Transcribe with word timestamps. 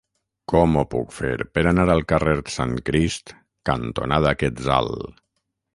Com 0.51 0.77
ho 0.79 0.83
puc 0.93 1.13
fer 1.17 1.29
per 1.57 1.65
anar 1.73 1.85
al 1.97 2.03
carrer 2.13 2.35
Sant 2.57 2.75
Crist 2.89 3.35
cantonada 3.73 4.35
Quetzal? 4.43 4.93